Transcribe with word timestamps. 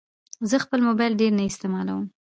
زه 0.49 0.55
خپل 0.65 0.79
موبایل 0.87 1.13
ډېر 1.21 1.31
نه 1.39 1.43
استعمالوم. 1.51 2.05